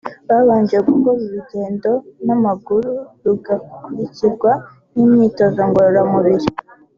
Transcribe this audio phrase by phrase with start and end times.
[0.29, 1.91] babanje gukora urugendo
[2.25, 2.91] n’amaguru
[3.23, 4.51] rugakurikirwa
[4.93, 6.47] n’imyitozo ngororamubiri